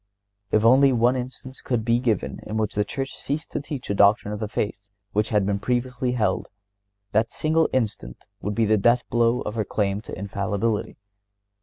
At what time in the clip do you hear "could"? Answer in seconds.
1.61-1.85